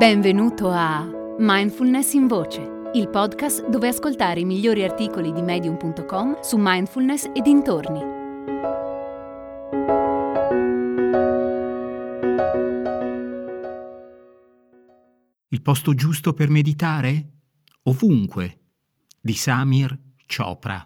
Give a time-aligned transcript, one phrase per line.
[0.00, 1.06] Benvenuto a
[1.38, 7.42] Mindfulness in Voce, il podcast dove ascoltare i migliori articoli di medium.com su mindfulness e
[7.42, 8.00] dintorni.
[15.48, 17.32] Il posto giusto per meditare?
[17.82, 18.60] Ovunque,
[19.20, 20.82] di Samir Chopra.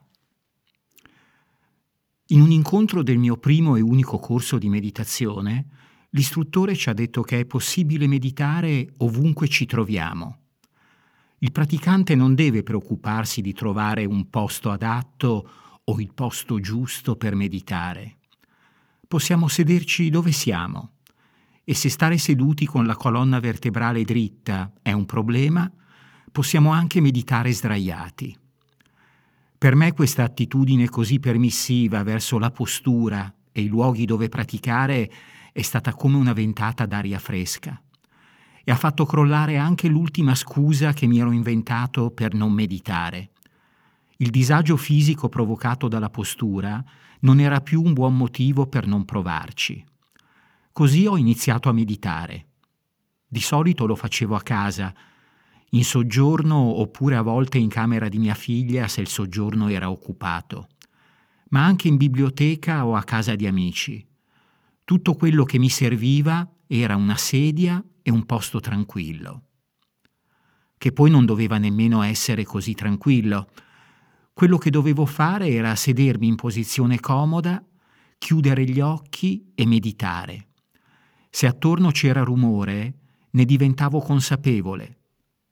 [2.30, 5.83] In un incontro del mio primo e unico corso di meditazione,
[6.14, 10.38] l'istruttore ci ha detto che è possibile meditare ovunque ci troviamo.
[11.38, 15.50] Il praticante non deve preoccuparsi di trovare un posto adatto
[15.84, 18.16] o il posto giusto per meditare.
[19.06, 20.92] Possiamo sederci dove siamo
[21.64, 25.70] e se stare seduti con la colonna vertebrale dritta è un problema,
[26.30, 28.36] possiamo anche meditare sdraiati.
[29.58, 35.10] Per me questa attitudine così permissiva verso la postura e i luoghi dove praticare
[35.54, 37.80] è stata come una ventata d'aria fresca
[38.64, 43.30] e ha fatto crollare anche l'ultima scusa che mi ero inventato per non meditare.
[44.16, 46.82] Il disagio fisico provocato dalla postura
[47.20, 49.84] non era più un buon motivo per non provarci.
[50.72, 52.46] Così ho iniziato a meditare.
[53.28, 54.92] Di solito lo facevo a casa,
[55.70, 60.66] in soggiorno oppure a volte in camera di mia figlia se il soggiorno era occupato,
[61.50, 64.04] ma anche in biblioteca o a casa di amici.
[64.84, 69.42] Tutto quello che mi serviva era una sedia e un posto tranquillo.
[70.76, 73.50] Che poi non doveva nemmeno essere così tranquillo.
[74.32, 77.64] Quello che dovevo fare era sedermi in posizione comoda,
[78.18, 80.48] chiudere gli occhi e meditare.
[81.30, 82.98] Se attorno c'era rumore,
[83.30, 84.98] ne diventavo consapevole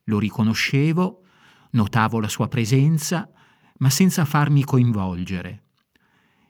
[0.05, 1.21] lo riconoscevo,
[1.71, 3.29] notavo la sua presenza,
[3.77, 5.63] ma senza farmi coinvolgere.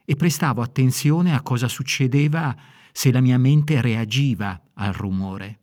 [0.04, 2.54] E prestavo attenzione a cosa succedeva
[2.96, 5.62] se la mia mente reagiva al rumore.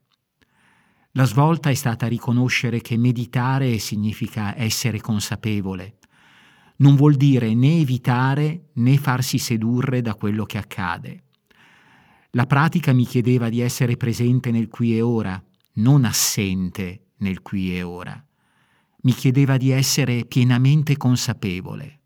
[1.12, 6.00] La svolta è stata riconoscere che meditare significa essere consapevole.
[6.78, 11.24] Non vuol dire né evitare né farsi sedurre da quello che accade.
[12.31, 15.42] La pratica mi chiedeva di essere presente nel qui e ora,
[15.75, 18.25] non assente nel qui e ora.
[19.03, 22.00] Mi chiedeva di essere pienamente consapevole.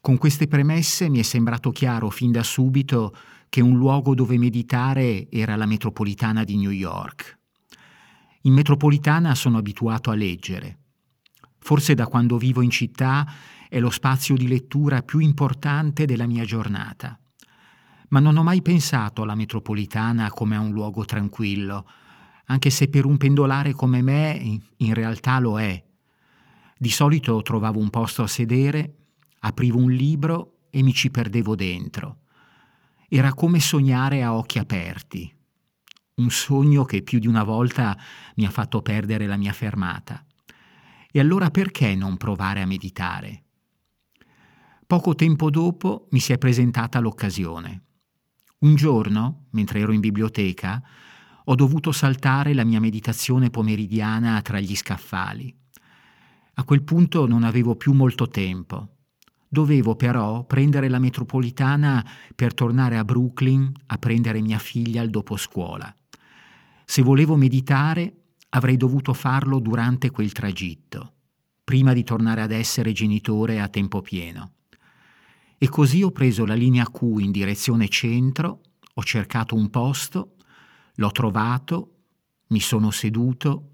[0.00, 3.14] Con queste premesse mi è sembrato chiaro fin da subito
[3.48, 7.38] che un luogo dove meditare era la metropolitana di New York.
[8.42, 10.78] In metropolitana sono abituato a leggere.
[11.58, 13.26] Forse da quando vivo in città
[13.68, 17.18] è lo spazio di lettura più importante della mia giornata.
[18.08, 21.86] Ma non ho mai pensato alla metropolitana come a un luogo tranquillo,
[22.46, 25.82] anche se per un pendolare come me in realtà lo è.
[26.76, 28.96] Di solito trovavo un posto a sedere,
[29.40, 32.23] aprivo un libro e mi ci perdevo dentro.
[33.08, 35.32] Era come sognare a occhi aperti.
[36.16, 37.98] Un sogno che più di una volta
[38.36, 40.24] mi ha fatto perdere la mia fermata.
[41.10, 43.42] E allora perché non provare a meditare?
[44.86, 47.82] Poco tempo dopo mi si è presentata l'occasione.
[48.60, 50.82] Un giorno, mentre ero in biblioteca,
[51.44, 55.54] ho dovuto saltare la mia meditazione pomeridiana tra gli scaffali.
[56.54, 58.93] A quel punto non avevo più molto tempo.
[59.54, 62.04] Dovevo però prendere la metropolitana
[62.34, 65.96] per tornare a Brooklyn a prendere mia figlia al doposcuola.
[66.84, 71.12] Se volevo meditare avrei dovuto farlo durante quel tragitto,
[71.62, 74.54] prima di tornare ad essere genitore a tempo pieno.
[75.56, 78.60] E così ho preso la linea Q in direzione centro,
[78.92, 80.34] ho cercato un posto
[80.96, 81.90] L'ho trovato,
[82.48, 83.70] mi sono seduto,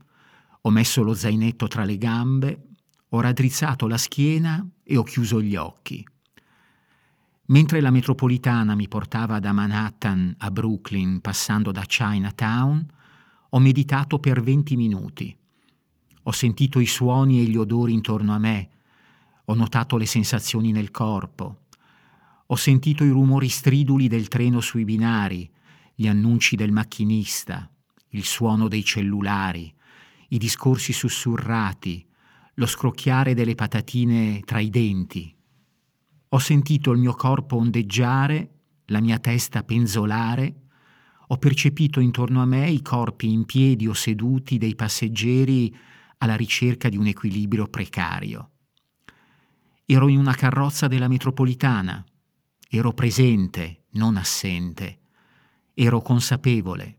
[0.61, 2.70] ho messo lo zainetto tra le gambe,
[3.11, 6.07] ho raddrizzato la schiena e ho chiuso gli occhi.
[7.47, 12.87] Mentre la metropolitana mi portava da Manhattan a Brooklyn passando da Chinatown,
[13.51, 15.37] ho meditato per 20 minuti.
[16.25, 18.69] Ho sentito i suoni e gli odori intorno a me,
[19.47, 21.63] ho notato le sensazioni nel corpo,
[22.47, 25.51] ho sentito i rumori striduli del treno sui binari,
[25.95, 27.69] gli annunci del macchinista,
[28.11, 29.73] il suono dei cellulari,
[30.29, 32.07] i discorsi sussurrati,
[32.55, 35.35] lo scrocchiare delle patatine tra i denti.
[36.29, 38.51] Ho sentito il mio corpo ondeggiare,
[38.87, 40.55] la mia testa penzolare,
[41.29, 45.75] ho percepito intorno a me i corpi in piedi o seduti dei passeggeri
[46.19, 48.51] alla ricerca di un equilibrio precario.
[49.87, 52.05] Ero in una carrozza della metropolitana,
[52.69, 55.01] ero presente, non assente
[55.83, 56.99] ero consapevole.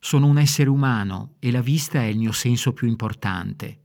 [0.00, 3.81] Sono un essere umano e la vista è il mio senso più importante.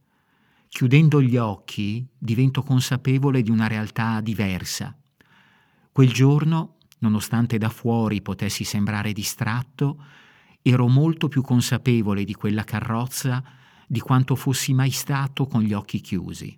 [0.78, 4.96] Chiudendo gli occhi divento consapevole di una realtà diversa.
[5.92, 10.04] Quel giorno, nonostante da fuori potessi sembrare distratto,
[10.62, 13.44] ero molto più consapevole di quella carrozza
[13.88, 16.56] di quanto fossi mai stato con gli occhi chiusi.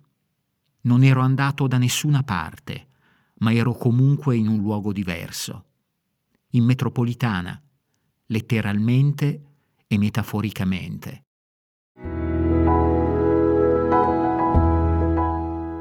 [0.82, 2.88] Non ero andato da nessuna parte,
[3.36, 5.64] ma ero comunque in un luogo diverso.
[6.50, 7.58] In metropolitana,
[8.26, 9.44] letteralmente
[9.86, 11.24] e metaforicamente.